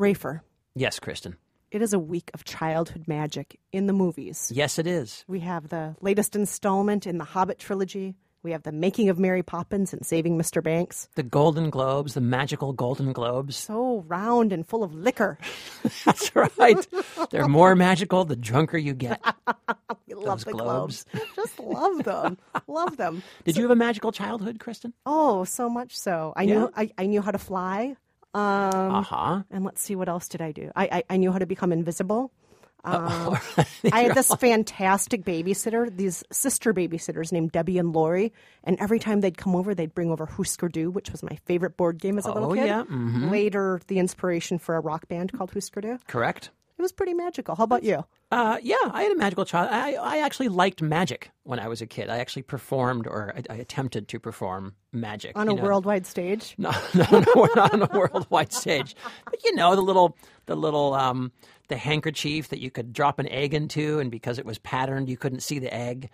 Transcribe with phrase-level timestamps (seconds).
[0.00, 0.40] Rafer,
[0.74, 1.36] Yes, Kristen.
[1.70, 4.50] it is a week of childhood magic in the movies.
[4.54, 5.24] Yes, it is.
[5.28, 8.14] We have the latest installment in the Hobbit trilogy.
[8.42, 10.62] We have the making of Mary Poppins and Saving Mr.
[10.62, 11.10] Banks.
[11.16, 13.56] The Golden Globes, the magical Golden Globes.
[13.56, 15.36] So round and full of liquor.
[16.06, 16.86] That's right.
[17.30, 19.22] They're more magical the drunker you get.
[20.08, 21.04] We love the globes.
[21.12, 21.26] globes.
[21.36, 22.36] Just love them.
[22.66, 23.22] love them.
[23.44, 24.92] Did you have a magical childhood, Kristen?
[25.06, 26.32] Oh, so much so.
[26.34, 26.54] I Yeah?
[26.54, 27.94] knew I, I knew how to fly.
[28.34, 29.42] Um, Uh huh.
[29.50, 30.70] and let's see what else did I do.
[30.76, 32.32] I I, I knew how to become invisible.
[32.82, 33.36] Uh,
[33.92, 38.32] I had this fantastic babysitter, these sister babysitters named Debbie and Lori,
[38.64, 41.76] and every time they'd come over, they'd bring over Husker Du, which was my favorite
[41.76, 42.64] board game as a little Oh, kid.
[42.64, 43.30] yeah, mhm.
[43.30, 45.98] Later, the inspiration for a rock band called Husker Du.
[46.06, 46.52] Correct.
[46.80, 47.56] It was pretty magical.
[47.56, 48.06] How about you?
[48.30, 49.68] Uh, yeah, I had a magical child.
[49.70, 52.08] I, I actually liked magic when I was a kid.
[52.08, 55.62] I actually performed, or I, I attempted to perform magic On a know.
[55.62, 56.54] worldwide stage?
[56.58, 58.96] No, no, no, we're not on a worldwide stage.
[59.26, 60.16] But you know, the little,
[60.46, 61.32] the little, um,
[61.68, 65.18] the handkerchief that you could drop an egg into, and because it was patterned, you
[65.18, 66.08] couldn't see the egg,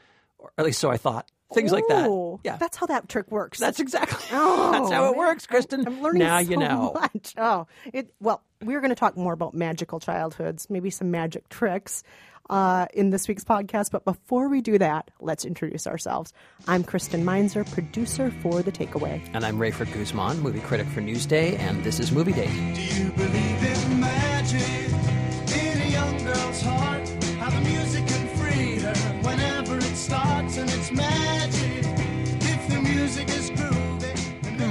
[0.47, 1.31] or at least so I thought.
[1.55, 2.11] Things like that.
[2.45, 3.61] Yeah, That's how that trick works.
[3.61, 4.19] that's exactly.
[4.33, 5.87] Oh, that's how it works, Kristen.
[5.87, 6.93] I'm learning now so you know.
[7.01, 7.35] much.
[7.39, 12.03] Oh, it, well, we're going to talk more about magical childhoods, maybe some magic tricks
[12.51, 13.93] uh, in this week's podcast.
[13.93, 16.33] But before we do that, let's introduce ourselves.
[16.67, 19.23] I'm Kristen Meinzer, producer for The Takeaway.
[19.33, 22.51] And I'm Rafer Guzman, movie critic for Newsday, and this is Movie Date.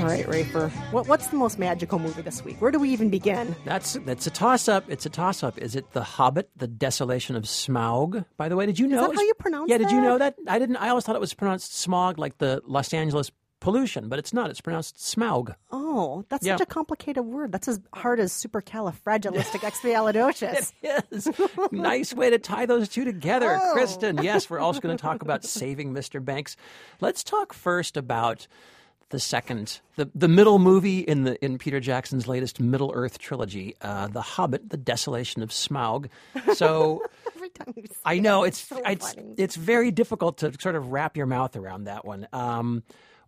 [0.05, 2.61] All right, Rafer, what, what's the most magical movie this week?
[2.61, 3.55] Where do we even begin?
[3.65, 4.83] That's that's a toss up.
[4.87, 5.57] It's a toss up.
[5.57, 8.23] Is it The Hobbit, The Desolation of Smaug?
[8.37, 9.07] By the way, did you know?
[9.07, 10.35] that how you pronounce Yeah, did you know that?
[10.47, 10.75] I didn't.
[10.77, 14.51] I always thought it was pronounced smog, like the Los Angeles pollution, but it's not.
[14.51, 15.55] It's pronounced Smaug.
[15.71, 16.53] Oh, that's Yeah.
[16.57, 17.51] such a complicated word.
[17.51, 20.71] That's as hard as supercalifragilisticexpialidocious.
[20.83, 21.27] Yes,
[21.71, 23.71] nice way to tie those two together, Oh.
[23.73, 24.19] Kristen.
[24.21, 26.23] Yes, we're also going to talk about saving Mr.
[26.23, 26.55] Banks.
[27.01, 28.45] Let's talk first about
[29.15, 33.73] the second, the the middle movie in the in Peter Jackson's latest Middle Earth trilogy,
[33.79, 36.09] uh, The Hobbit: The Desolation of Smaug.
[36.53, 37.01] So.
[37.35, 40.91] Every time you say I know it's so it's it's very difficult to sort of
[40.91, 42.27] wrap your mouth around that one.
[42.33, 42.83] Um,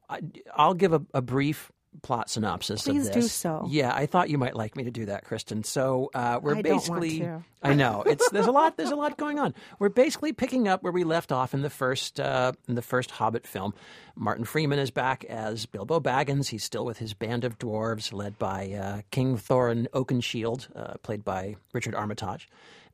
[0.09, 0.19] I,
[0.53, 1.71] I'll give a, a brief
[2.01, 2.83] plot synopsis.
[2.83, 3.31] Please of do this.
[3.33, 3.65] so.
[3.69, 5.63] Yeah, I thought you might like me to do that, Kristen.
[5.63, 7.27] So uh, we're I basically.
[7.63, 9.53] I know it's there's a lot there's a lot going on.
[9.79, 13.11] We're basically picking up where we left off in the first uh, in the first
[13.11, 13.73] Hobbit film.
[14.15, 16.49] Martin Freeman is back as Bilbo Baggins.
[16.49, 21.23] He's still with his band of dwarves, led by uh, King Thorin Oakenshield, uh, played
[21.23, 22.47] by Richard Armitage.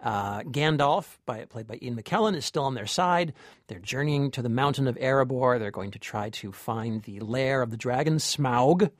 [0.04, 3.34] Uh, Gandalf, by, played by Ian McKellen, is still on their side.
[3.68, 5.58] They're journeying to the mountain of Erebor.
[5.58, 8.92] They're going to try to find the lair of the dragon Smaug.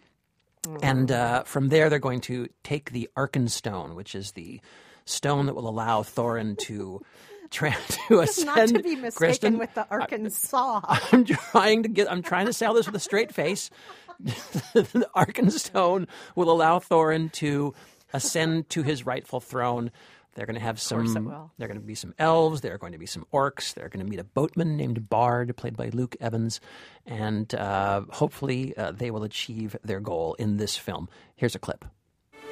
[0.82, 4.62] And uh, from there, they're going to take the Arkenstone, which is the
[5.04, 7.02] stone that will allow Thorin to
[7.50, 7.76] tra-
[8.08, 8.48] to ascend.
[8.48, 10.82] Not to be mistaken Kristen, with the Arkansas.
[11.12, 12.10] I'm trying to get.
[12.10, 13.70] I'm trying to sell this with a straight face.
[14.20, 17.74] the Arkenstone will allow Thorin to
[18.14, 19.92] ascend to his rightful throne.
[20.36, 21.06] They're going to have some.
[21.06, 21.52] course it will.
[21.58, 22.62] There are going to be some elves.
[22.62, 23.74] There are going to be some orcs.
[23.74, 26.60] They're going to meet a boatman named Bard, played by Luke Evans,
[27.06, 31.08] and uh, hopefully uh, they will achieve their goal in this film.
[31.36, 31.86] Here's a clip.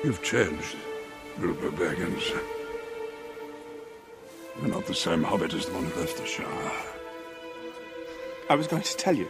[0.03, 0.75] You've changed,
[1.39, 2.31] Bilbo Baggins.
[4.59, 6.71] You're not the same hobbit as the one who left the Shire.
[8.49, 9.27] I was going to tell you.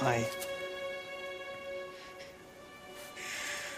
[0.00, 0.28] I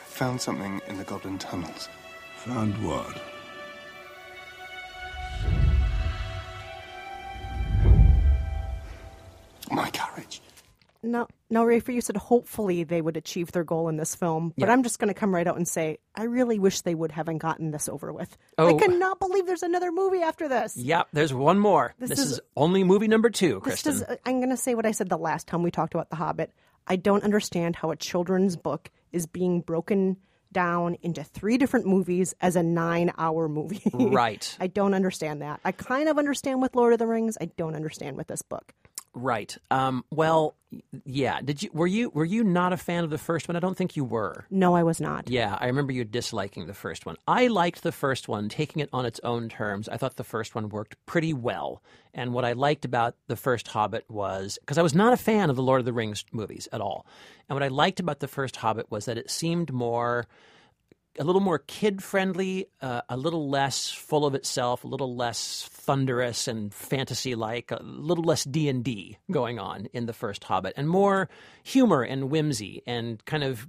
[0.06, 1.88] found something in the Goblin tunnels.
[2.38, 3.23] Found what?
[11.03, 14.53] No, no, Rafer, you said hopefully they would achieve their goal in this film.
[14.59, 14.72] But Yeah.
[14.72, 17.38] I'm just going to come right out and say, I really wish they would haven't
[17.38, 18.37] gotten this over with.
[18.59, 18.76] I Oh.
[18.76, 20.76] cannot believe there's another movie after this.
[20.76, 21.94] Yep, there's one more.
[21.99, 23.93] This, This is, is- only movie number two, This Kristen.
[23.93, 26.10] does, uh, I'm going to say what I said the last time we talked about
[26.10, 26.50] The Hobbit.
[26.88, 30.16] I don't understand how a children's book is being broken
[30.50, 33.82] down into three different movies as a nine hour movie.
[33.94, 34.56] Right.
[34.58, 35.61] I don't understand that.
[35.64, 37.37] I kind of understand with Lord of the Rings.
[37.41, 38.73] I don't understand with this book.
[39.17, 39.57] Right.
[39.71, 40.57] Um, well,
[41.07, 41.41] yeah.
[41.41, 43.57] Did you were you were you not a fan of the first one?
[43.57, 44.45] I don't think you were.
[44.51, 45.31] No, I was not.
[45.31, 47.17] Yeah, I remember you disliking the first one.
[47.27, 49.89] I liked the first one, taking it on its own terms.
[49.89, 51.83] I thought the first one worked pretty well.
[52.13, 55.49] And what I liked about the first Hobbit was because I was not a fan
[55.49, 57.07] of the Lord of the Rings movies at all.
[57.49, 60.27] And what I liked about the first Hobbit was that it seemed more
[61.19, 65.69] a little more kid friendly, uh, a little less full of itself, a little less
[65.73, 70.45] thunderous and fantasy like, a little less D and D going on in the first
[70.45, 71.29] Hobbit, and more
[71.63, 73.67] humor and whimsy and kind of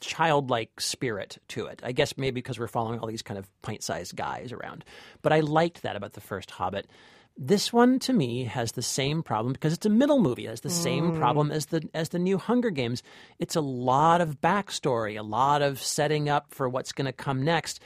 [0.00, 1.80] childlike spirit to it.
[1.84, 4.84] I guess maybe because we're following all these kind of pint-sized guys around.
[5.22, 6.86] But I liked that about the first Hobbit.
[7.36, 10.44] This one to me has the same problem because it's a middle movie.
[10.44, 13.02] It has the same problem as the as the new Hunger Games.
[13.38, 17.42] It's a lot of backstory, a lot of setting up for what's going to come
[17.42, 17.80] next.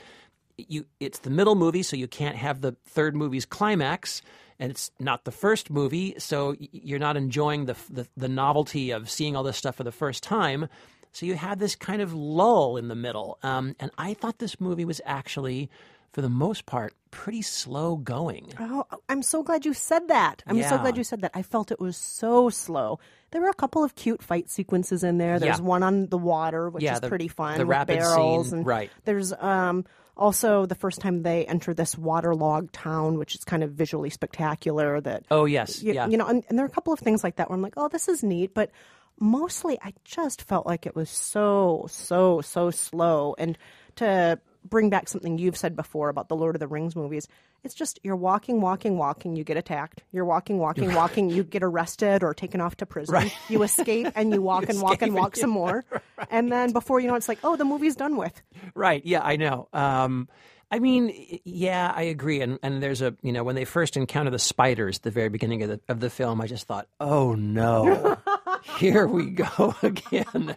[0.57, 4.21] You, it's the middle movie, so you can't have the third movie's climax,
[4.59, 9.09] and it's not the first movie, so you're not enjoying the the, the novelty of
[9.09, 10.67] seeing all this stuff for the first time.
[11.13, 14.59] So you have this kind of lull in the middle, um, and I thought this
[14.59, 15.69] movie was actually,
[16.15, 18.53] for the most part, pretty slow going.
[18.57, 20.41] Oh, I'm so glad you said that.
[20.47, 21.31] I'm so glad you said that.
[21.33, 22.99] I felt it was so slow.
[23.31, 25.39] There were a couple of cute fight sequences in there.
[25.39, 25.65] There's Yeah.
[25.65, 27.57] one on the water, which Yeah, is the- pretty fun.
[27.57, 28.89] the rapid barrels scene, and right.
[29.03, 29.83] There's um,
[30.15, 35.01] also the first time they enter this waterlogged town, which is kind of visually spectacular.
[35.01, 36.07] That Oh yes, you, yeah.
[36.07, 37.73] you know, and, and there are a couple of things like that where I'm like,
[37.75, 38.71] oh, this is neat, but
[39.19, 43.35] mostly I just felt like it was so, so, so slow.
[43.37, 43.57] And
[43.97, 44.39] to
[44.69, 47.27] bring back something you've said before about the Lord of the Rings movies,
[47.63, 50.03] it's just you're walking, walking, walking, you get attacked.
[50.11, 53.31] You're walking, walking, walking, you get arrested or taken off to prison.
[53.49, 55.83] You escape and you walk and walk and walk you- some more.
[56.31, 58.41] And then before you know, it, it's like, oh, the movie's done with.
[58.73, 59.05] Right.
[59.05, 59.67] Yeah, I know.
[59.73, 60.29] Um,
[60.71, 62.41] I mean, yeah, I agree.
[62.41, 65.29] And and there's a you know when they first encounter the spiders at the very
[65.29, 68.17] beginning of the of the film, I just thought, oh no,
[68.79, 70.55] here we go again.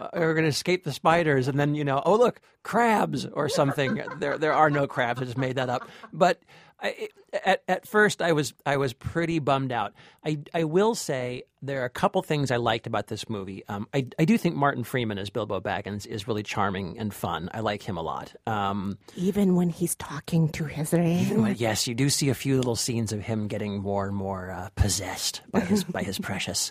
[0.00, 3.48] Uh, we're going to escape the spiders, and then you know, oh look, crabs or
[3.48, 4.00] something.
[4.18, 5.20] there there are no crabs.
[5.22, 5.88] I just made that up.
[6.12, 6.40] But
[6.80, 7.08] I,
[7.44, 9.94] at at first, I was I was pretty bummed out.
[10.24, 13.64] I I will say there are a couple things I liked about this movie.
[13.68, 17.48] Um, I I do think Martin Freeman as Bilbo Baggins is really charming and fun.
[17.54, 18.34] I like him a lot.
[18.46, 21.54] Um, Even when he's talking to his ring.
[21.56, 24.68] yes, you do see a few little scenes of him getting more and more uh,
[24.76, 26.70] possessed by his by his precious.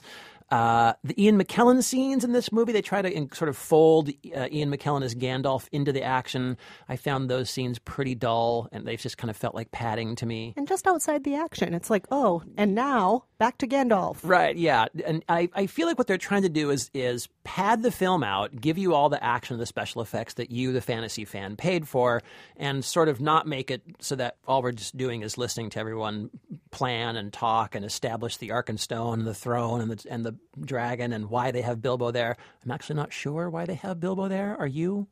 [0.51, 4.09] Uh, the Ian McKellen scenes in this movie, they try to in, sort of fold
[4.35, 6.57] uh, Ian McKellen as Gandalf into the action.
[6.87, 10.25] I found those scenes pretty dull, and they've just kind of felt like padding to
[10.25, 10.53] me.
[10.55, 14.17] And just outside the action, it's like, oh, and now back to Gandalf.
[14.23, 17.81] Right, yeah, and I, I feel like what they're trying to do is is pad
[17.81, 21.25] the film out, give you all the action, the special effects that you, the fantasy
[21.25, 22.21] fan, paid for,
[22.55, 25.79] and sort of not make it so that all we're just doing is listening to
[25.79, 26.29] everyone
[26.71, 31.13] plan and talk and establish the Arkenstone and the throne and the and the dragon
[31.13, 32.37] and why they have Bilbo there.
[32.63, 34.55] I'm actually not sure why they have Bilbo there.
[34.59, 35.07] Are you?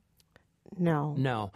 [0.78, 1.16] No.
[1.18, 1.52] No.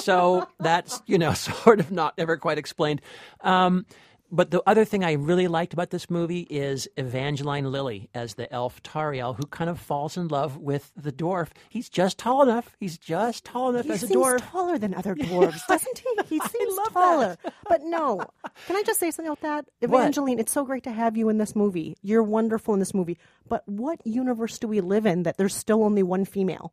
[0.00, 3.00] so that's, you know, sort of not ever quite explained.
[3.40, 3.86] Um,
[4.30, 8.52] but the other thing I really liked about this movie is Evangeline Lilly as the
[8.52, 11.48] elf Tauriel, who kind of falls in love with the dwarf.
[11.68, 12.76] He's just tall enough.
[12.80, 14.50] He's just tall enough He as a seems dwarf.
[14.50, 16.36] taller than other dwarves, doesn't he?
[16.36, 17.36] He seems taller.
[17.68, 18.20] But no,
[18.66, 19.66] can I just say something about that?
[19.80, 21.96] Evangeline, it's so great to have you in this movie.
[22.02, 23.18] You're wonderful in this movie.
[23.48, 26.72] But what universe do we live in that there's still only one female?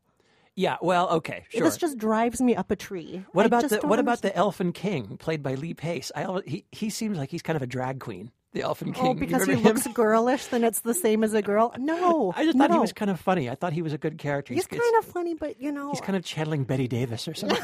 [0.56, 1.64] Yeah, well, okay, sure.
[1.64, 3.26] This just drives me up a tree.
[3.32, 4.34] what I about the what about understand.
[4.34, 6.12] the Elfin King, played by Lee Pace?
[6.16, 8.32] I he he seems like he's kind of a drag queen.
[8.54, 9.08] The Elfin oh, King.
[9.08, 9.64] Oh, because he him?
[9.64, 11.74] looks girlish, then it's the same as a girl.
[11.84, 13.50] No, I just thought he was kind of funny.
[13.50, 14.54] I thought he was a good character.
[14.54, 17.34] He's it's- kind of funny, but you know, He's kind of channeling Bette Davis or
[17.34, 17.60] something.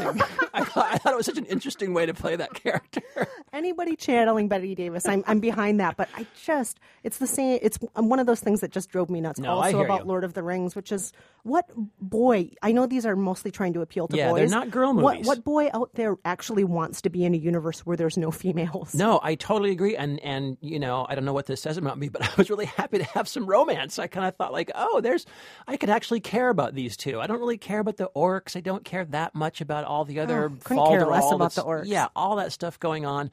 [0.54, 3.02] I, thought, I thought it was such an interesting way to play that character.
[3.54, 5.96] anybody channeling Bette Davis, I'm I'm behind that.
[5.96, 7.60] But I just, it's the same.
[7.62, 9.40] It's um, one of those things that just drove me nuts.
[9.40, 10.08] No, also about you.
[10.08, 11.14] Lord of the Rings, which is
[11.44, 11.70] what
[12.02, 12.52] boy?
[12.62, 14.40] I know these are mostly trying to appeal to Yeah, boys.
[14.40, 15.28] they're not girl What movies.
[15.28, 18.94] what boy out there actually wants to be in a universe where there's no females?
[18.94, 19.96] No, I totally agree.
[19.96, 22.50] And and you know, I don't know what this says about me, but I was
[22.50, 24.00] really happy to have some romance.
[24.00, 25.26] I kind of thought like, oh, there's,
[25.68, 27.20] I could actually care about these two.
[27.20, 28.56] I don't really care about the orcs.
[28.56, 30.46] I don't care that much about all the other.
[30.46, 31.84] Oh, couldn't care less about the orcs.
[31.86, 33.32] Yeah, all that stuff going on.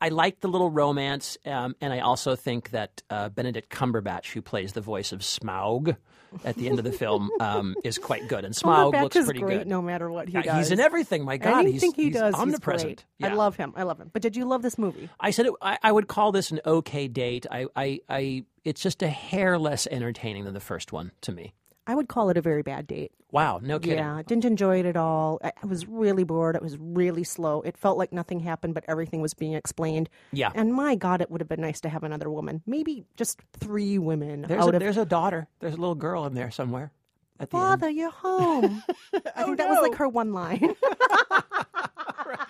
[0.00, 4.42] I like the little romance, um, and I also think that uh, Benedict Cumberbatch, who
[4.42, 5.96] plays the voice of Smaug
[6.44, 8.44] at the end of the film, um, is quite good.
[8.44, 9.66] And Smaug looks is pretty great good.
[9.66, 10.56] no matter what he Yeah, does.
[10.68, 11.24] He's in everything.
[11.24, 13.04] My God, Anything he's, he he's does, omnipresent.
[13.18, 13.28] Yeah.
[13.28, 13.72] I love him.
[13.76, 14.10] I love him.
[14.12, 15.08] But did you love this movie?
[15.20, 17.46] I said it, I, I would call this an okay date.
[17.50, 21.52] I, I, I, it's just a hair less entertaining than the first one to me.
[21.88, 23.12] I would call it a very bad date.
[23.30, 23.98] Wow, no kidding.
[23.98, 25.40] Yeah, didn't enjoy it at all.
[25.42, 26.54] I I was really bored.
[26.54, 27.62] It was really slow.
[27.62, 30.10] It felt like nothing happened, but everything was being explained.
[30.32, 30.52] Yeah.
[30.54, 32.62] And my God, it would have been nice to have another woman.
[32.66, 35.48] Maybe just three women There's a, of there's a daughter.
[35.60, 36.92] There's a little girl in there somewhere.
[37.40, 37.66] At the end.
[37.66, 38.82] Father, you're home.
[39.14, 40.74] I think oh, that was like her one line.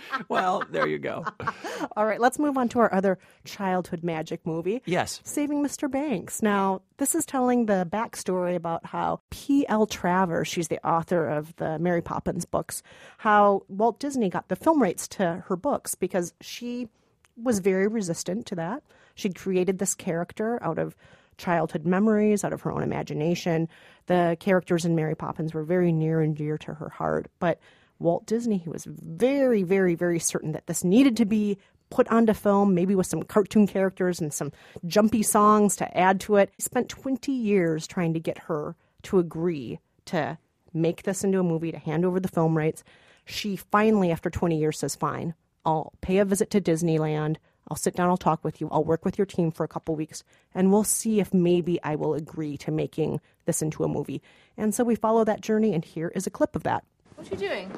[0.29, 1.25] Well, there you go.
[1.97, 4.83] all right, let's move on to our other childhood magic movie.
[4.85, 5.21] Yes.
[5.25, 5.91] Saving Mr.
[5.91, 6.43] Banks.
[6.43, 9.87] Now, this is telling the backstory about how P.L.
[9.87, 12.83] Travers, she's the author of the Mary Poppins books,
[13.19, 16.89] how Walt Disney got the film rights to her books because she
[17.37, 18.83] was very resistant to that.
[19.15, 20.95] She'd created this character out of
[21.39, 23.69] childhood memories out of her own imagination.
[24.07, 27.29] The characters in Mary Poppins were very near and dear to her heart.
[27.39, 27.61] But
[27.99, 31.59] Walt Disney, he was very, very, very certain that this needed to be
[31.91, 34.53] put onto film, maybe with some cartoon characters and some
[34.87, 36.51] jumpy songs to add to it.
[36.57, 40.39] He spent 20 years trying to get her to agree to
[40.73, 42.85] make this into a movie, to hand over the film rights.
[43.25, 47.37] She finally, after 20 years, says, Fine, I'll pay a visit to Disneyland.
[47.71, 49.95] I'll sit down, I'll talk with you, I'll work with your team for a couple
[49.95, 50.25] weeks,
[50.55, 54.23] and we'll see if maybe I will agree to making this into a movie.
[54.57, 56.85] And so we follow that journey, and here is a clip of that.
[57.19, 57.73] What are you doing?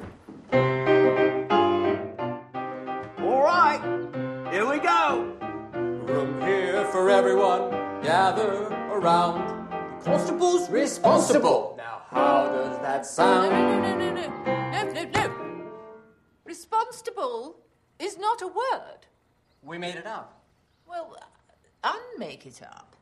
[3.22, 3.80] All right,
[4.52, 5.34] here we go.
[5.72, 7.70] Room here for everyone.
[8.02, 9.70] Gather around.
[10.00, 11.74] The constable's responsible.
[11.78, 13.50] Now, how does that sound?
[13.50, 13.82] No, sound?
[13.82, 15.70] no, no, no, no, no, no, no.
[16.44, 17.56] Responsible
[17.98, 19.06] is not a word.
[19.62, 20.42] We made it up.
[20.86, 21.16] Well,
[21.82, 22.94] uh, unmake it up.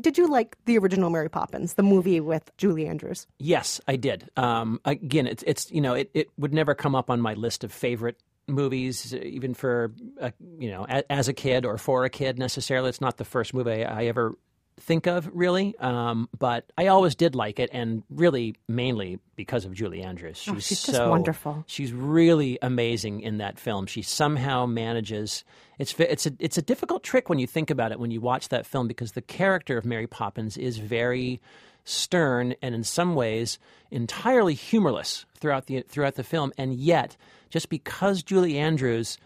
[0.00, 3.26] Did you like the original Mary Poppins, the movie with Julie Andrews?
[3.38, 4.28] Yes, I did.
[4.36, 7.64] Um, again, it's it's you know it, it would never come up on my list
[7.64, 12.10] of favorite movies, even for a, you know a, as a kid or for a
[12.10, 12.88] kid necessarily.
[12.88, 14.34] It's not the first movie I ever
[14.78, 19.72] think of really, um, but I always did like it, and really mainly because of
[19.72, 20.38] Julie Andrews.
[20.38, 21.64] She's, Oh, she's just so wonderful.
[21.66, 23.86] She's really amazing in that film.
[23.86, 25.44] She somehow manages.
[25.78, 28.48] It's it's a it's a difficult trick when you think about it when you watch
[28.50, 31.40] that film because the character of Mary Poppins is very
[31.84, 33.58] stern and in some ways
[33.90, 37.16] entirely humorless throughout the throughout the film, and yet
[37.50, 39.18] just because Julie Andrews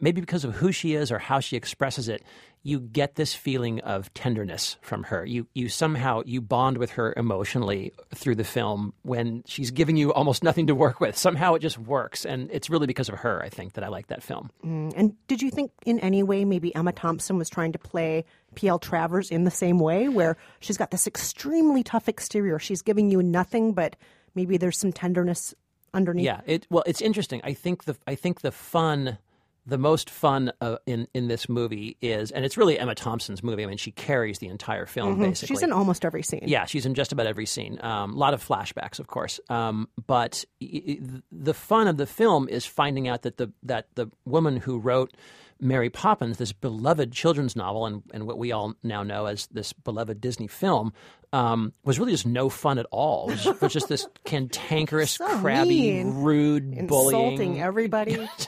[0.00, 2.22] maybe because of who she is or how she expresses it,
[2.62, 5.24] you get this feeling of tenderness from her.
[5.24, 10.12] You you somehow you bond with her emotionally through the film when she's giving you
[10.12, 11.16] almost nothing to work with.
[11.16, 13.42] Somehow it just works, and it's really because of her.
[13.42, 14.50] I think that I like that film.
[14.64, 18.24] Mm, and did you think in any way maybe Emma Thompson was trying to play
[18.54, 18.78] P.L.
[18.78, 22.58] Travers in the same way, where she's got this extremely tough exterior?
[22.58, 23.96] She's giving you nothing, but
[24.34, 25.54] maybe there's some tenderness
[25.94, 26.26] underneath.
[26.26, 27.40] Yeah, it well, it's interesting.
[27.42, 29.18] I think the I think the fun,
[29.66, 33.62] the most fun uh, in in this movie is, and it's really Emma Thompson's movie.
[33.62, 35.54] I mean, she carries the entire film basically.
[35.54, 35.54] Mm-hmm.
[35.54, 36.44] She's in almost every scene.
[36.46, 37.78] Yeah, she's in just about every scene.
[37.82, 39.38] Um, a lot of flashbacks, of course.
[39.48, 40.98] Um, but y- y-
[41.30, 45.12] the fun of the film is finding out that the that the woman who wrote
[45.62, 49.74] Mary Poppins, this beloved children's novel, and, and what we all now know as this
[49.74, 50.92] beloved Disney film,
[51.32, 53.30] um, was really just no fun at all.
[53.30, 55.68] It was, was just this cantankerous, So crabby,
[56.02, 56.14] mean.
[56.22, 57.20] rude, bullying.
[57.32, 58.28] Insulting everybody.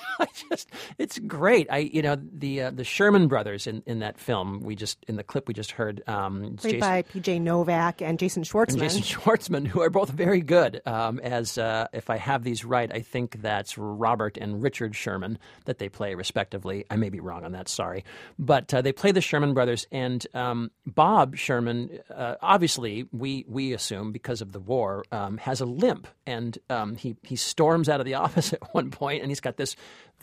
[0.51, 1.67] Just it's great.
[1.71, 5.17] I you know the uh, the Sherman brothers in, in that film we just in
[5.17, 7.39] the clip we just heard um, Played Jason- by B.J.
[7.41, 8.73] Novak and Jason Schwartzman.
[8.75, 10.81] and Jason Schwartzman, who are both very good.
[10.87, 15.39] Um, as uh, if I have these right, I think that's Robert and Richard Sherman
[15.65, 16.85] that they play respectively.
[16.89, 17.69] I may be wrong on that.
[17.69, 18.05] Sorry,
[18.39, 21.99] but uh, they play the Sherman brothers and um, Bob Sherman.
[22.15, 22.37] Uh,
[22.73, 27.17] obviously, we we assume because of the war um, has a limp, and um, he
[27.23, 29.77] he storms out of the office at one point, and he's got this,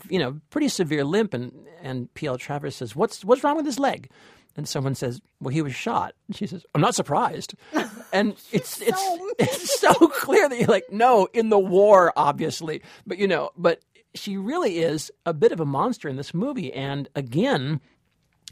[0.08, 1.52] you know, pretty severe limp, and
[1.82, 2.38] and P.L.
[2.38, 4.10] Travers says, "What's what's wrong with his leg?"
[4.56, 7.54] And someone says, "Well, he was shot." She says, "I'm not surprised."
[8.12, 9.00] And it's it's
[9.38, 13.82] it's so clear that you're like, "No, in the war, obviously." But you know, but
[14.16, 16.72] she really is a bit of a monster in this movie.
[16.72, 17.80] And again,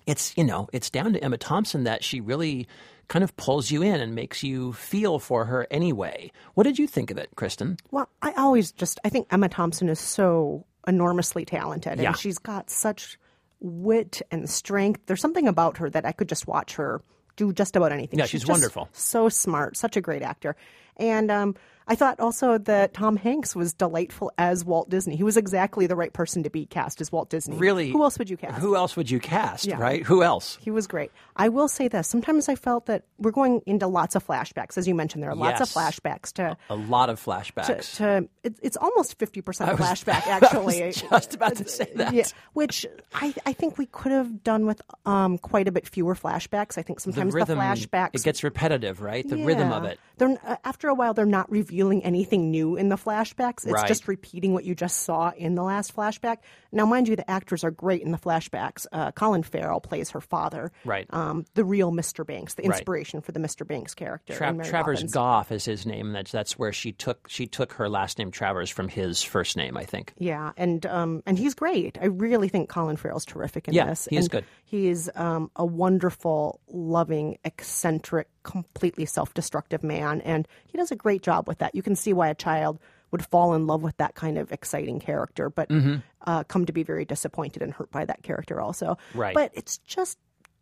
[0.06, 2.68] it's you know, it's down to Emma Thompson that she really
[3.08, 6.30] kind of pulls you in and makes you feel for her anyway.
[6.54, 7.78] What did you think of it, Kristen?
[7.90, 12.08] Well, I always just I think Emma Thompson is so enormously talented, Yeah.
[12.08, 13.18] and she's got such
[13.60, 15.00] wit and strength.
[15.06, 17.02] There's something about her that I could just watch her
[17.36, 18.18] do just about anything.
[18.18, 18.88] Yeah, she's just wonderful.
[18.92, 20.56] So smart, such a great actor,
[20.96, 21.54] and um,
[21.88, 25.16] I thought also that Tom Hanks was delightful as Walt Disney.
[25.16, 27.56] He was exactly the right person to be cast as Walt Disney.
[27.56, 28.60] Really, who else would you cast?
[28.60, 29.64] Who else would you cast?
[29.66, 29.78] Yeah.
[29.78, 30.04] Right?
[30.04, 30.58] Who else?
[30.60, 31.10] He was great.
[31.34, 32.06] I will say this.
[32.06, 34.76] Sometimes I felt that we're going into lots of flashbacks.
[34.76, 37.96] As you mentioned, there are lots of flashbacks to A lot of flashbacks.
[37.96, 41.90] to it, it's almost 50% I was- flashback I was actually just about to say
[41.96, 42.12] that.
[42.12, 46.14] yeah, which I, I think we could have done with um, quite a bit fewer
[46.14, 49.26] flashbacks i think sometimes the, rhythm flashbacks it gets repetitive, right?
[49.26, 49.98] The rhythm of it.
[50.18, 53.64] They're uh, after a while they're not revealing anything new in the flashbacks.
[53.64, 53.86] It's Right.
[53.86, 56.38] just repeating what you just saw in the last flashback.
[56.70, 58.86] Now, mind you, the actors are great in the flashbacks.
[58.92, 61.06] Uh, Colin Farrell plays her father, Right.
[61.10, 62.26] Um, the real Mr.
[62.26, 62.76] Banks, the Right.
[62.78, 63.66] inspiration for the Mr.
[63.66, 64.34] Banks character.
[64.34, 65.02] Tra- Travers.
[65.04, 66.06] Goff is his name.
[66.08, 69.56] And that's that's where she took she took her last name Travers from his first
[69.56, 70.12] name, I think.
[70.18, 71.98] Yeah, and um, and he's great.
[72.00, 74.06] I really think Colin Farrell's terrific in Yeah, this.
[74.10, 74.44] he is And good.
[74.64, 81.48] He's um, a wonderful, loving, eccentric, completely self-destructive man, and he does a great job
[81.48, 81.74] with that.
[81.74, 82.78] You can see why a child
[83.10, 85.96] would fall in love with that kind of exciting character, but Mm-hmm.
[86.26, 88.96] uh, come to be very disappointed and hurt by that character also.
[89.14, 89.34] Right.
[89.34, 90.18] But it's just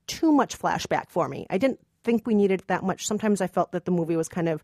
[0.07, 1.47] too much flashback for me.
[1.51, 3.07] I didn't think we needed that much.
[3.07, 4.63] Sometimes I felt that the movie was kind of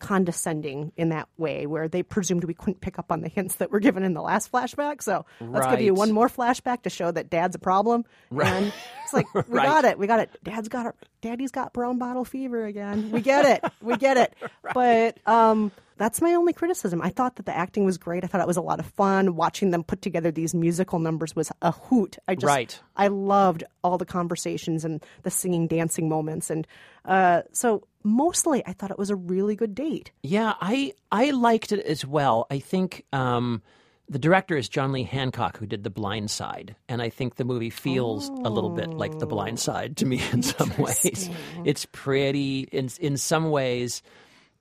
[0.00, 3.70] condescending in that way, where they presumed we couldn't pick up on the hints that
[3.70, 5.02] were given in the last flashback.
[5.02, 8.04] So let's give you one more flashback to show that Dad's a problem.
[8.30, 8.72] And
[9.04, 9.66] it's like we Right.
[9.66, 10.30] got it, we got it.
[10.42, 10.94] Dad's got it.
[11.22, 13.10] Daddy's got brown bottle fever again.
[13.12, 14.34] We get it, we get it.
[14.74, 17.00] But um, that's my only criticism.
[17.02, 18.24] I thought that the acting was great.
[18.24, 19.36] I thought it was a lot of fun.
[19.36, 22.18] Watching them put together these musical numbers was a hoot.
[22.26, 22.80] I just Right.
[22.96, 26.66] I loved all the conversations and the singing, dancing moments, and
[27.04, 30.10] uh, so mostly I thought it was a really good date.
[30.22, 32.46] Yeah, I I liked it as well.
[32.50, 33.62] I think um,
[34.08, 37.44] the director is John Lee Hancock, who did The Blind Side, and I think the
[37.44, 41.30] movie feels a little bit like The Blind Side to me in some ways.
[41.64, 44.02] It's pretty in in some ways.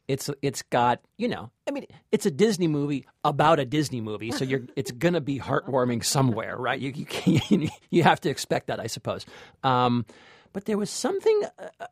[0.07, 4.31] It's it's got you know I mean it's a Disney movie about a Disney movie,
[4.31, 6.79] so you're it's gonna be heartwarming somewhere, right?
[6.79, 9.25] You you can, you have to expect that, I suppose.
[9.63, 10.05] Um,
[10.51, 11.43] but there was something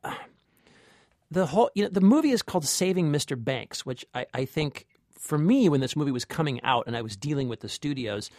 [0.03, 0.13] uh,
[1.31, 3.41] the whole you know the movie is called Saving Mr.
[3.41, 4.85] Banks, which I, I think
[5.17, 8.29] for me when this movie was coming out and I was dealing with the studios,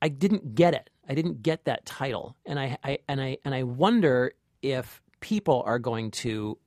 [0.00, 0.88] I didn't get it.
[1.08, 5.62] I didn't get that title, and I, I and I and I wonder if people
[5.66, 6.58] are going to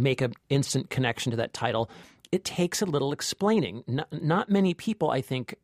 [0.00, 1.90] make an instant connection to that title.
[2.32, 3.84] It takes a little explaining.
[3.86, 5.54] Not, not many people, I think,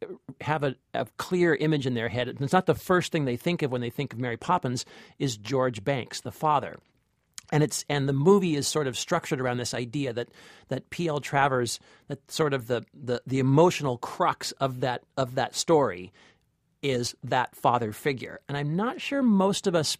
[0.41, 2.29] have a, a clear image in their head.
[2.29, 4.85] It's not the first thing they think of when they think of Mary Poppins.
[5.19, 6.79] Is George Banks, the father?
[7.53, 10.29] and it's and the movie is sort of structured around this idea that
[10.69, 11.21] that P.L.
[11.21, 16.12] Travers that sort of the, the the emotional crux of that of that story
[16.83, 19.97] is that father figure, and I'm not sure most of us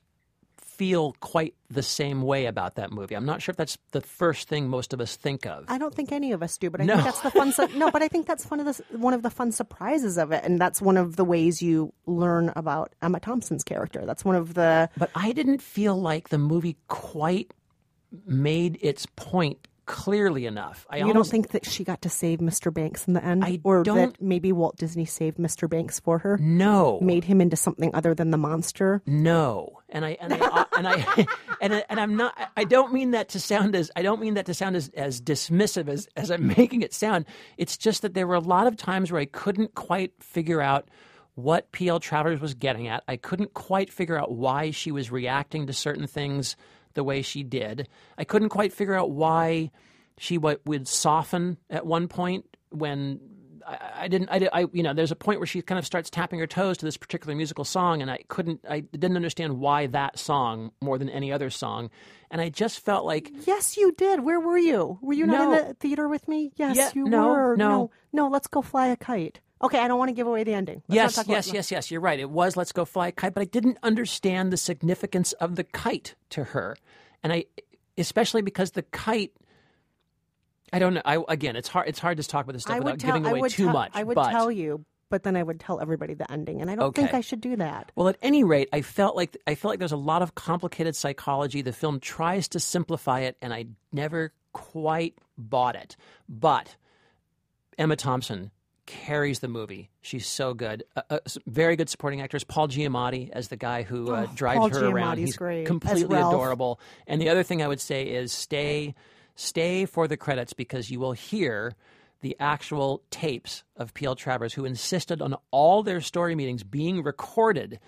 [0.77, 3.15] feel quite the same way about that movie.
[3.15, 5.65] I'm not sure if that's the first thing most of us think of.
[5.69, 6.95] I don't think any of us do, but I No.
[6.95, 7.53] think that's the fun.
[7.53, 10.33] Su- no, but I think that's one of the one of the fun surprises of
[10.33, 14.05] it, and that's one of the ways you learn about Emma Thompson's character.
[14.07, 17.53] That's one of the but I didn't feel like the movie quite
[18.27, 20.87] made its point clearly enough.
[20.89, 22.73] I you almost, don't think that she got to save Mr.
[22.73, 25.69] Banks in the end, I or don't- that maybe Walt Disney saved Mr.
[25.69, 29.03] Banks for her, no made him into something other than the monster.
[29.07, 31.27] No, and I and I uh, and I
[31.61, 32.35] and, I, and I'm not.
[32.57, 35.21] I don't mean that to sound as I don't mean that to sound as, as
[35.21, 37.27] dismissive as as I'm making it sound.
[37.59, 40.89] It's just that there were a lot of times where I couldn't quite figure out
[41.35, 42.01] what P.L.
[42.01, 43.05] Travers was getting at.
[43.09, 46.57] I couldn't quite figure out why she was reacting to certain things
[46.95, 47.89] the way she did.
[48.19, 49.71] I couldn't quite figure out why
[50.19, 53.21] she would soften at one point when
[53.67, 54.29] I, I didn't.
[54.31, 56.79] I, I you know, there's a point where she kind of starts tapping her toes
[56.79, 58.61] to this particular musical song, and I couldn't.
[58.69, 61.91] I didn't understand why that song more than any other song,
[62.31, 64.21] and I just felt like Yes, you did.
[64.21, 64.99] Where were you?
[65.01, 65.59] Were you not No.
[65.59, 66.53] in the theater with me?
[66.57, 67.57] Yes, Yeah, you no, were.
[67.57, 67.69] no.
[67.69, 68.29] no, no.
[68.29, 69.41] Let's go fly a kite.
[69.63, 70.83] Okay, I don't want to give away the ending.
[70.89, 71.91] Let's yes, about- yes, yes, yes.
[71.91, 72.19] You're right.
[72.19, 75.65] It was "Let's Go Fly a Kite," but I didn't understand the significance of the
[75.65, 76.77] kite to her,
[77.23, 77.45] and I,
[77.97, 79.33] especially because the kite.
[80.73, 81.03] I don't know.
[81.05, 81.89] I again, it's hard.
[81.89, 83.93] It's hard to talk about this stuff I without tell, giving away too tell- much.
[83.95, 86.75] I would but, tell you, but then I would tell everybody the ending, and I
[86.75, 87.93] don't think I should do that.
[87.95, 90.97] Well, at any rate, I felt like I felt like there's a lot of complicated
[90.97, 91.63] psychology.
[91.63, 95.97] The film tries to simplify it, and I never quite bought it.
[96.29, 96.75] But
[97.79, 98.51] Emma Thompson
[98.87, 99.91] carries the movie.
[100.01, 100.85] She's so good.
[100.97, 102.45] Uh, uh, very good supporting actors.
[102.45, 105.17] Paul Giamatti as the guy who uh, drives Paul her around.
[105.17, 106.81] Giamatti's He's great completely adorable.
[107.07, 108.95] And the other thing I would say is stay
[109.35, 111.75] stay for the credits because you will hear
[112.21, 114.15] the actual tapes of P.L.
[114.15, 117.81] Travers, who insisted on all their story meetings being recorded.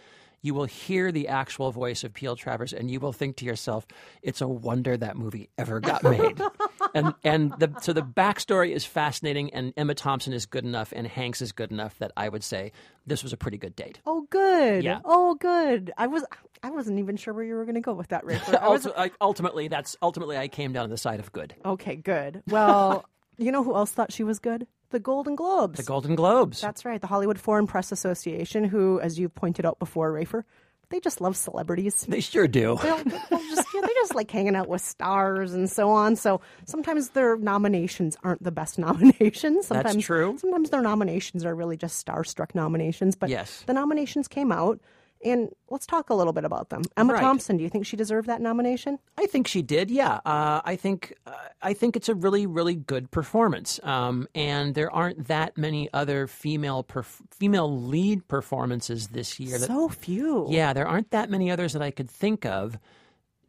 [0.42, 2.36] You will hear the actual voice of P.L.
[2.36, 3.86] Travers, and you will think to yourself,
[4.22, 6.38] "It's a wonder that movie ever got made."
[6.94, 11.06] and and the, so the backstory is fascinating, and Emma Thompson is good enough, and
[11.06, 12.72] Hanks is good enough that I would say
[13.06, 14.00] this was a pretty good date.
[14.06, 14.84] Oh, good.
[14.84, 15.00] Yeah.
[15.04, 15.92] Oh, good.
[15.98, 16.24] I was.
[16.62, 18.88] I wasn't even sure where you were going to go with that, was,
[19.20, 21.54] ultimately, that's ultimately I came down on the side of good.
[21.64, 22.42] okay, good.
[22.48, 23.04] Well,
[23.36, 24.66] you know who else thought she was good?
[24.90, 25.76] The Golden Globes.
[25.76, 26.60] The Golden Globes.
[26.60, 27.00] That's right.
[27.00, 30.44] The Hollywood Foreign Press Association, who, as you've pointed out before, Rafer,
[30.90, 32.04] they just love celebrities.
[32.08, 32.78] they sure do.
[32.82, 36.16] They don't, they'll just, yeah, they just like hanging out with stars and so on.
[36.16, 39.66] So sometimes their nominations aren't the best nominations.
[39.66, 40.36] Sometimes, true.
[40.38, 43.16] Sometimes their nominations are really just starstruck nominations.
[43.16, 43.62] But Yes.
[43.66, 44.80] the nominations came out,
[45.24, 46.82] and let's talk a little bit about them.
[46.96, 47.20] Emma Right.
[47.22, 48.98] Thompson, do you think she deserved that nomination?
[49.18, 49.90] I think she did.
[49.90, 51.32] Yeah, uh, I think uh,
[51.62, 53.80] I think it's a really really good performance.
[53.82, 59.58] Um, and there aren't that many other female perf- female lead performances this year.
[59.58, 60.46] That, So few.
[60.50, 62.78] yeah, there aren't that many others that I could think of.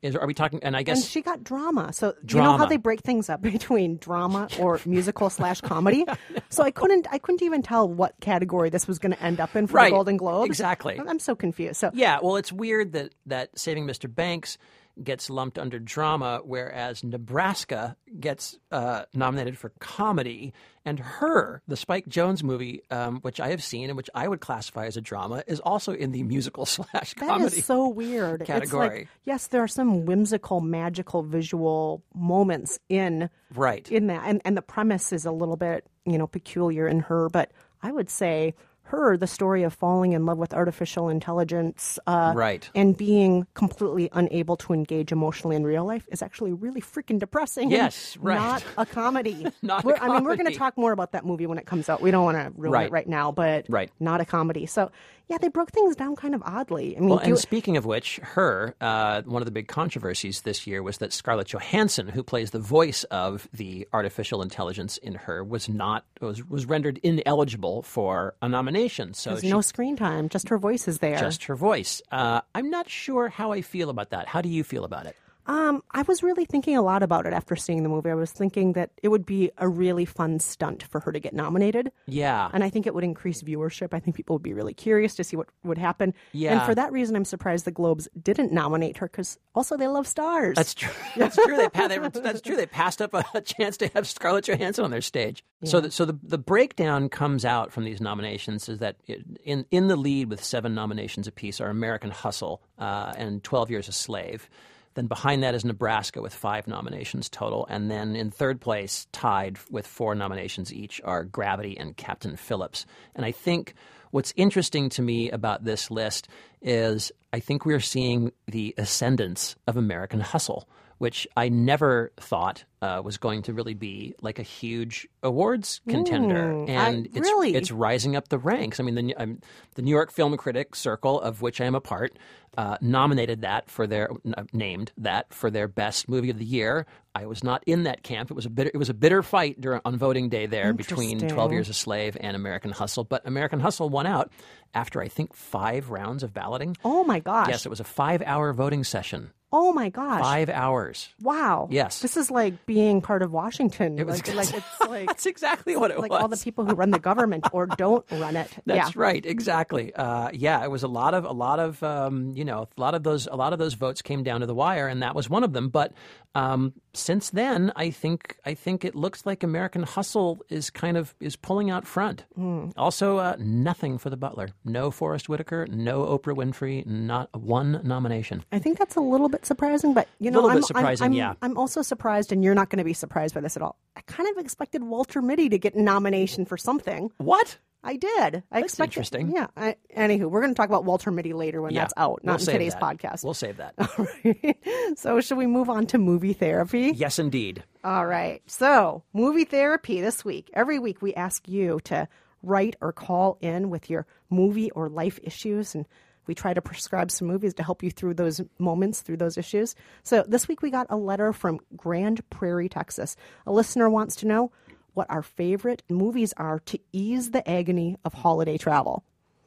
[0.06, 0.60] Is are we talking?
[0.63, 1.91] And I And guess she got drama.
[1.94, 6.06] So you know how they break things up between drama or musical slash comedy.
[6.50, 9.56] So I couldn't I couldn't even tell what category this was going to end up
[9.58, 9.86] in for Right.
[9.89, 10.48] the Golden Globes.
[10.48, 10.98] Exactly.
[11.06, 11.78] I'm so confused.
[11.80, 12.20] So yeah.
[12.22, 14.13] Well, it's weird that that Saving Mr.
[14.13, 14.58] Banks
[15.03, 20.53] gets lumped under drama, whereas Nebraska gets uh, nominated for comedy.
[20.88, 24.39] And Her, the Spike Jonze movie, um, which I have seen and which I would
[24.39, 27.58] classify as a drama, is also in the musical slash That comedy.
[27.58, 28.41] is so weird.
[28.41, 28.88] It's category.
[28.99, 33.89] like, yes, there are some whimsical, magical visual moments in Right.
[33.91, 37.29] in that, and and the premise is a little bit you know peculiar in her,
[37.29, 38.53] but I would say
[38.89, 42.69] her the story of falling in love with artificial intelligence, uh, Right.
[42.76, 47.71] and being completely unable to engage emotionally in real life is actually really freaking depressing.
[47.71, 48.36] Yes, right.
[48.36, 49.48] Not a comedy.
[49.62, 51.89] Not We're- I mean, we're going to talk more about that movie when it comes
[51.89, 52.02] out.
[52.02, 52.86] We don't want to ruin Right.
[52.88, 53.89] it right now, but Right.
[54.00, 54.65] not a comedy.
[54.67, 54.91] So
[55.28, 56.96] yeah, they broke things down kind of oddly.
[56.96, 60.68] I mean, Well, and speaking of which, her uh, one of the big controversies this
[60.68, 65.44] year was that Scarlett Johansson, who plays the voice of the artificial intelligence in her,
[65.44, 69.14] was not was was rendered ineligible for a nomination.
[69.14, 71.18] So There's she, no screen time, just her voice is there.
[71.18, 72.02] just her voice.
[72.12, 74.28] Uh, I'm not sure how I feel about that.
[74.28, 75.16] How do you feel about it?
[75.47, 78.10] Um, I was really thinking a lot about it after seeing the movie.
[78.10, 81.34] I was thinking that it would be a really fun stunt for her to get
[81.34, 81.91] nominated.
[82.08, 83.93] Yeah, And I think it would increase viewership.
[83.93, 86.13] I think people would be really curious to see what would happen.
[86.31, 86.53] Yeah.
[86.53, 90.08] And for that reason, I'm surprised the Globes didn't nominate her because also they love
[90.08, 90.55] stars.
[90.55, 90.91] That's true.
[91.15, 91.58] That's true.
[91.58, 92.55] They, pa- they that's true.
[92.55, 95.43] They passed up a, chance to have Scarlett Johansson on their stage.
[95.63, 99.65] So, the, so the the breakdown comes out from these nominations is that it, in
[99.71, 103.91] in the lead with seven nominations apiece are American Hustle uh, and Twelve Years a
[103.91, 104.49] Slave.
[104.95, 109.58] Then behind that is Nebraska with five nominations total, and then in third place, tied
[109.69, 112.86] with four nominations each, are Gravity and Captain Phillips.
[113.13, 113.75] And I think
[114.12, 116.29] what's interesting to me about this list
[116.62, 120.67] is I think we're seeing the ascendance of American Hustle,
[121.06, 126.65] which I never thought uh, was going to really be like a huge awards contender,
[126.68, 127.54] and it's really?
[127.54, 128.80] it's rising up the ranks.
[128.80, 129.39] I mean, the, um,
[129.76, 132.18] the New York Film Critic Circle, of which I am a part,
[132.58, 136.88] uh, nominated that for their uh, named that for their best movie of the year.
[137.13, 138.32] I was not in that camp.
[138.32, 141.20] It was a bitter it was a bitter fight during, on voting day there between
[141.28, 144.32] Twelve Years a Slave and American Hustle, but American Hustle won out
[144.74, 146.76] after I think five rounds of balloting.
[146.84, 147.50] oh my gosh.
[147.50, 149.30] Yes, it was a five-hour voting session.
[149.58, 150.20] Oh my gosh.
[150.20, 151.08] Five hours.
[151.22, 151.70] Wow.
[151.72, 152.02] Yes.
[152.02, 153.98] This is like being part of Washington.
[153.98, 156.18] It was like, like it's like That's exactly what it like was.
[156.18, 158.52] Like all the people who run the government or don't run it.
[158.65, 159.02] That's yeah.
[159.02, 159.96] right, exactly.
[159.96, 162.96] Uh, yeah, it was a lot of a lot of um, you know a lot
[162.96, 165.30] of those a lot of those votes came down to the wire, and that was
[165.30, 165.70] one of them.
[165.70, 165.94] But
[166.36, 171.15] um, since then, I think I think it looks like American Hustle is kind of
[171.22, 172.26] is pulling out front.
[172.36, 172.72] Hmm.
[172.76, 174.50] Also, uh, nothing for the Butler.
[174.65, 175.65] No Forest Whitaker.
[175.72, 176.86] No Oprah Winfrey.
[176.86, 178.44] Not one nomination.
[178.52, 181.12] I think that's a little bit surprising, but you know, Little bit I'm, surprising, I'm,
[181.12, 181.34] I'm, yeah.
[181.41, 183.77] I'm also surprised, and you're not going to be surprised by this at all.
[183.95, 187.12] I kind of expected Walter Mitty to get a nomination for something.
[187.17, 187.58] What?
[187.88, 188.10] I did.
[188.51, 188.93] I That's expected.
[188.93, 189.31] interesting.
[189.31, 189.47] Yeah.
[189.55, 192.34] I, anywho, we're going to talk about Walter Mitty later when Yeah, that's out, we'll
[192.34, 192.81] not in today's that.
[192.81, 193.23] podcast.
[193.23, 193.75] We'll save that.
[193.77, 194.58] All right.
[194.97, 196.93] so, should we move on to movie therapy?
[196.95, 197.63] yes, indeed.
[197.84, 198.41] All right.
[198.47, 200.49] So, movie therapy this week.
[200.55, 202.08] Every week we ask you to
[202.41, 205.86] write or call in with your movie or life issues and
[206.28, 209.76] we try to prescribe some movies to help you through those moments, through those issues.
[210.04, 213.16] So, this week we got a letter from Grand Prairie, Texas.
[213.46, 214.52] A listener wants to know
[214.94, 219.04] what our favorite movies are to ease the agony of holiday travel.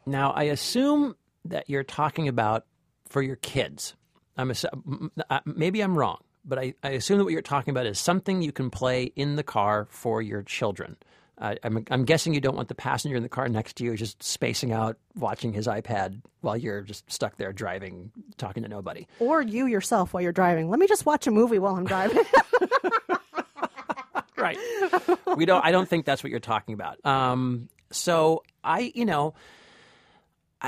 [0.07, 2.65] Now, I assume that you're talking about
[3.09, 3.95] for your kids.
[4.37, 4.53] I'm
[5.31, 8.41] uh, maybe I'm wrong, but I, I assume that what you're talking about is something
[8.41, 10.97] you can play in the car for your children.
[11.41, 13.97] Uh, I'm, I'm guessing you don't want the passenger in the car next to you
[13.97, 19.07] just spacing out, watching his iPad while you're just stuck there driving, talking to nobody.
[19.21, 20.69] Or you yourself while you're driving.
[20.69, 22.25] Let me just watch a movie while I'm driving.
[24.37, 24.59] right.
[25.37, 25.65] We don't.
[25.65, 27.05] I don't think that's what you're talking about.
[27.07, 29.35] Um, so I, you know,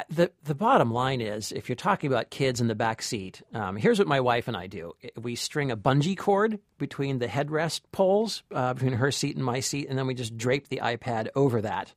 [0.08, 3.76] the the bottom line is, if you're talking about kids in the back seat, um,
[3.76, 7.82] here's what my wife and I do: we string a bungee cord between the headrest
[7.92, 11.28] poles uh, between her seat and my seat, and then we just drape the iPad
[11.34, 11.92] over that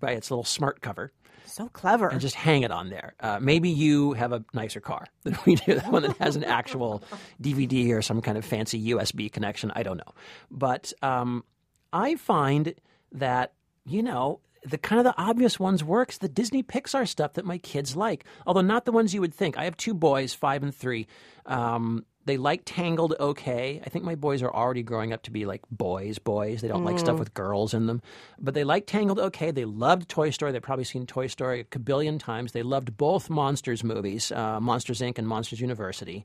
[0.00, 1.12] by its little smart cover
[1.56, 2.08] so clever.
[2.08, 3.14] and just hang it on there.
[3.20, 6.44] Uh, maybe you have a nicer car than we do, That one that has an
[6.44, 7.02] actual
[7.42, 9.72] DVD or some kind of fancy USB connection.
[9.74, 10.14] I don't know,
[10.50, 11.44] but um,
[11.92, 12.74] I find
[13.12, 13.52] that
[13.84, 16.18] you know the kind of the obvious ones works.
[16.18, 19.56] The Disney Pixar stuff that my kids like, although not the ones you would think.
[19.56, 21.06] I have two boys, five and three.
[21.46, 23.80] Um, they like Tangled okay.
[23.86, 26.60] I think my boys are already growing up to be like boys, boys.
[26.60, 28.02] They don't like stuff with girls in them.
[28.40, 29.52] But they like Tangled okay.
[29.52, 30.50] They loved Toy Story.
[30.50, 32.50] They've probably seen Toy Story a kabillion times.
[32.50, 35.18] They loved both Monsters movies, uh, Monsters Inc.
[35.18, 36.24] and Monsters University.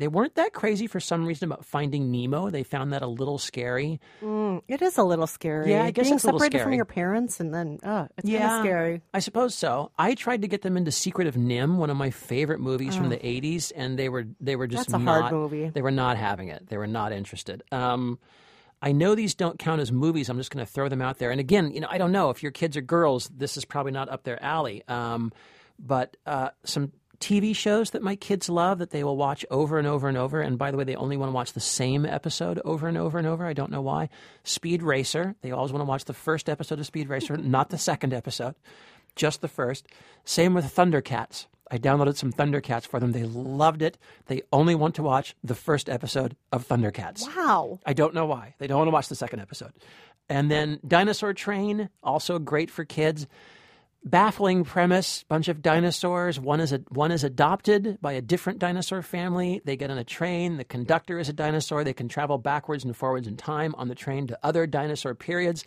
[0.00, 2.48] They weren't that crazy for some reason about finding Nemo.
[2.48, 4.00] They found that a little scary.
[4.66, 5.70] It is a little scary.
[5.70, 8.26] Yeah, I guess Being it's a little separated from your parents and then, uh, it's
[8.28, 9.02] kind of scary.
[9.12, 9.92] I suppose so.
[9.98, 13.10] I tried to get them into Secret of NIMH, one of my favorite movies from
[13.10, 14.92] the '80s, and they were they were just Oh.
[14.92, 15.68] That's a hard movie.
[15.68, 16.66] They were not having it.
[16.68, 17.62] They were not interested.
[17.70, 18.18] Um,
[18.80, 20.30] I know these don't count as movies.
[20.30, 21.30] I'm just going to throw them out there.
[21.30, 23.28] And again, you know, I don't know if your kids are girls.
[23.36, 24.82] This is probably not up their alley.
[24.88, 25.30] Um,
[25.78, 29.86] but uh, some TV shows that my kids love that they will watch over and
[29.86, 30.40] over and over.
[30.40, 33.18] And by the way, they only want to watch the same episode over and over
[33.18, 33.46] and over.
[33.46, 34.08] I don't know why.
[34.42, 35.34] Speed Racer.
[35.42, 38.54] They always want to watch the first episode of Speed Racer, not the second episode,
[39.16, 39.86] just the first.
[40.24, 41.46] Same with Thundercats.
[41.70, 43.12] I downloaded some Thundercats for them.
[43.12, 43.96] They loved it.
[44.26, 47.22] They only want to watch the first episode of Thundercats.
[47.36, 47.78] Wow.
[47.86, 48.54] I don't know why.
[48.58, 49.72] They don't want to watch the second episode.
[50.28, 53.26] And then Dinosaur Train, also great for kids.
[54.02, 56.40] Baffling premise: bunch of dinosaurs.
[56.40, 59.60] One is a, one is adopted by a different dinosaur family.
[59.64, 60.56] They get on a train.
[60.56, 61.84] The conductor is a dinosaur.
[61.84, 65.64] They can travel backwards and forwards in time on the train to other dinosaur periods.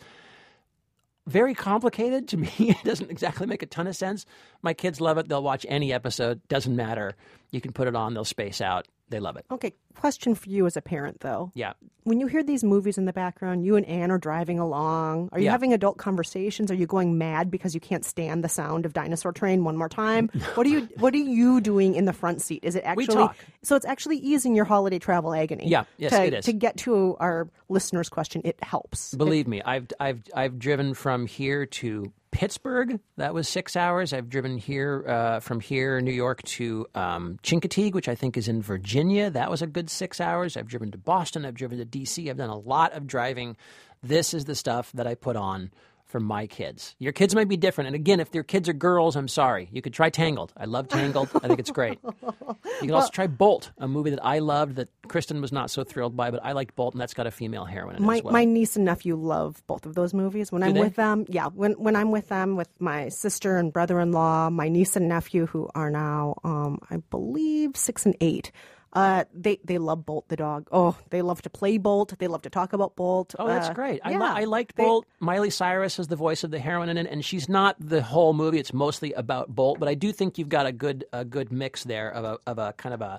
[1.26, 2.50] Very complicated to me.
[2.58, 4.26] It doesn't exactly make a ton of sense.
[4.62, 5.28] My kids love it.
[5.28, 6.46] They'll watch any episode.
[6.48, 7.14] Doesn't matter.
[7.52, 8.14] You can put it on.
[8.14, 8.88] They'll space out.
[9.10, 9.44] They love it.
[9.50, 11.52] Okay, question for you as a parent, though.
[11.54, 11.74] Yeah.
[12.04, 15.28] When you hear these movies in the background, you and Anne are driving along.
[15.32, 15.50] Are you Yeah.
[15.52, 16.70] having adult conversations?
[16.70, 19.88] Are you going mad because you can't stand the sound of Dinosaur Train one more
[19.90, 20.28] time?
[20.54, 22.60] what are you What are you doing in the front seat?
[22.64, 23.36] Is it We actually talk.
[23.62, 23.76] so?
[23.76, 25.68] It's actually easing your holiday travel agony.
[25.68, 26.44] Yeah, yes, to, it is.
[26.46, 29.14] To get to our listeners' question, it helps.
[29.14, 32.98] Believe me, I've I've I've driven from here to Pittsburgh.
[33.16, 34.12] That was six hours.
[34.12, 38.48] I've driven here uh, from here, New York, to um, Chincoteague, which I think is
[38.48, 39.30] in Virginia.
[39.30, 40.56] That was a good six hours.
[40.56, 41.46] I've driven to Boston.
[41.46, 42.28] I've driven to D.C.
[42.28, 43.56] I've done a lot of driving.
[44.02, 45.70] This is the stuff that I put on
[46.14, 46.94] for my kids.
[47.00, 47.88] Your kids might be different.
[47.88, 49.68] And again, if your kids are girls, I'm sorry.
[49.72, 50.52] You could try Tangled.
[50.56, 51.28] I love Tangled.
[51.42, 51.98] I think it's great.
[52.04, 55.82] You can also try Bolt, a movie that I loved that Kristen was not so
[55.82, 58.18] thrilled by, but I liked Bolt, and that's got a female heroine in it my
[58.18, 58.32] as well.
[58.32, 60.52] my niece and nephew love both of those movies.
[60.52, 60.80] When I'm they?
[60.82, 64.94] with them, yeah, when when I'm with them with my sister and brother-in-law, my niece
[64.94, 68.52] and nephew who are now um, I believe 6 and 8.
[68.94, 70.68] Uh, they they love Bolt the dog.
[70.70, 72.14] Oh, they love to play Bolt.
[72.18, 73.34] They love to talk about Bolt.
[73.38, 74.00] Oh, that's Uh, great.
[74.04, 75.04] I, yeah, li- I liked they- Bolt.
[75.18, 78.32] Miley Cyrus is the voice of the heroine in it, and she's not the whole
[78.34, 78.58] movie.
[78.60, 81.82] It's mostly about Bolt, but I do think you've got a good a good mix
[81.84, 83.18] there of a of a kind of a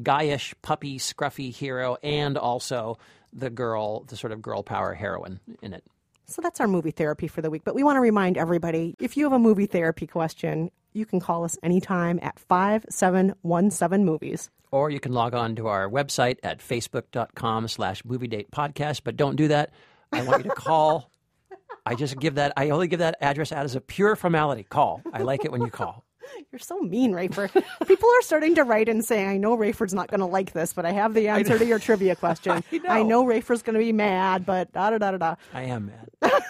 [0.00, 2.96] guyish, puppy, scruffy hero, and also
[3.32, 5.84] the girl, the sort of girl power heroine in it.
[6.26, 7.62] So that's our movie therapy for the week.
[7.64, 11.20] But we want to remind everybody if you have a movie therapy question, you can
[11.20, 14.48] call us anytime at 5717 movies.
[14.72, 19.00] Or you can log on to our website at facebook.com slash movie date podcast.
[19.04, 19.70] But don't do that.
[20.12, 21.10] I want you to call.
[21.86, 24.64] I just give that, I only give that address out as a pure formality.
[24.64, 25.02] Call.
[25.12, 26.04] I like it when you call.
[26.52, 27.50] You're so mean, Rafer.
[27.86, 30.72] People are starting to write and saying, I know Rafer's not going to like this,
[30.72, 32.62] but I have the answer to your trivia question.
[32.88, 33.24] I know.
[33.24, 35.34] Rafer's going to be mad, but da da da da da.
[35.52, 35.90] I am
[36.22, 36.32] mad.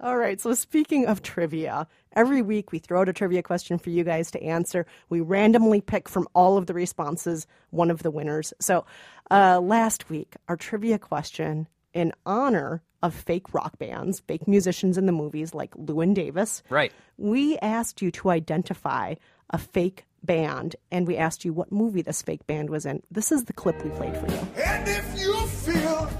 [0.00, 3.90] All right, so speaking of trivia, every week we throw out a trivia question for
[3.90, 4.86] you guys to answer.
[5.08, 8.52] We randomly pick from all of the responses one of the winners.
[8.60, 8.84] So
[9.30, 15.06] uh, last week, our trivia question in honor of fake rock bands, fake musicians in
[15.06, 16.62] the movies like Llewyn Davis.
[16.68, 16.92] Right.
[17.16, 19.14] We asked you to identify
[19.50, 23.02] a fake band, and we asked you what movie this fake band was in.
[23.10, 24.62] This is the clip we played for you.
[24.62, 26.10] And if you feel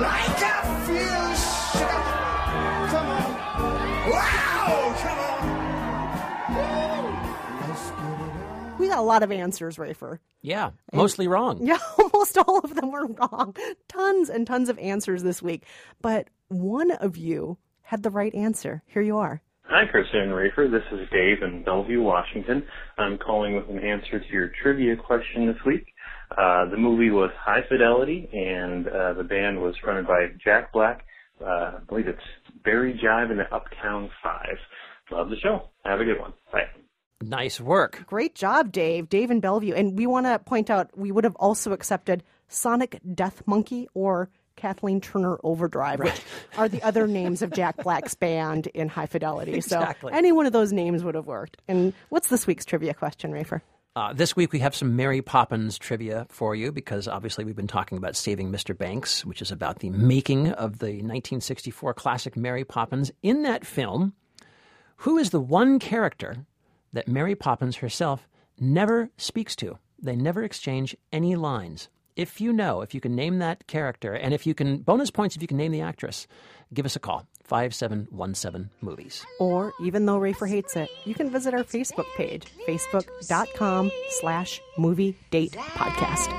[0.00, 1.63] like I feel,
[8.94, 10.18] got a lot of answers, Rafer.
[10.42, 11.58] Yeah, mostly wrong.
[11.66, 13.56] Yeah, almost all of them were wrong.
[13.88, 15.64] Tons and tons of answers this week.
[16.00, 18.82] But one of you had the right answer.
[18.86, 19.40] Here you are.
[19.64, 20.70] Hi, Kristen and Rafer.
[20.70, 22.62] This is Dave in Bellevue, Washington.
[22.98, 25.86] I'm calling with an answer to your trivia question this week.
[26.30, 31.04] Uh, the movie was High Fidelity, and uh, the band was fronted by Jack Black.
[31.40, 32.20] Uh, I believe it's
[32.62, 34.56] Barry Jive and the Uptown Five.
[35.10, 35.70] Love the show.
[35.84, 36.32] Have a good one.
[36.52, 36.64] Bye.
[37.28, 38.04] Nice work.
[38.06, 39.08] Great job, Dave.
[39.08, 39.74] Dave in Bellevue.
[39.74, 44.28] And we want to point out we would have also accepted Sonic Death Monkey or
[44.56, 46.20] Kathleen Turner Overdrive, which
[46.58, 49.54] are the other names of Jack Black's band in High Fidelity.
[49.54, 50.12] Exactly.
[50.12, 51.56] So any one of those names would have worked.
[51.66, 53.62] And what's this week's trivia question, Rafer?
[53.96, 57.68] Uh, this week we have some Mary Poppins trivia for you because obviously we've been
[57.68, 58.76] talking about Saving Mr.
[58.76, 63.12] Banks, which is about the making of the 1964 classic Mary Poppins.
[63.22, 64.12] In that film,
[64.96, 66.44] who is the one character
[66.94, 68.26] that Mary Poppins herself
[68.58, 69.78] never speaks to?
[70.00, 71.88] They never exchange any lines.
[72.16, 75.36] If you know, if you can name that character, and if you can, bonus points
[75.36, 76.26] if you can name the actress,
[76.72, 77.26] give us a call.
[77.44, 79.24] 5717 movies.
[79.38, 85.16] Or even though Rafer hates it, you can visit our Facebook page, facebook.com slash movie
[85.30, 86.30] date podcast.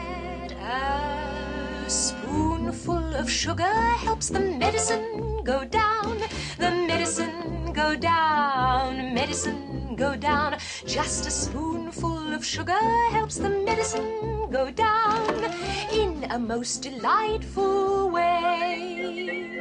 [2.75, 6.19] Spoonful of sugar helps the medicine go down.
[6.57, 9.13] The medicine go down.
[9.13, 10.57] Medicine go down.
[10.85, 15.45] Just a spoonful of sugar helps the medicine go down
[15.93, 19.54] in a most delightful way.